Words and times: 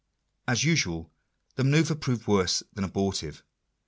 As 0.47 0.63
usual 0.63 1.11
the 1.57 1.63
manoeuvre 1.63 1.95
proved 1.95 2.25
worse 2.25 2.63
than 2.73 2.83
abortive. 2.83 3.43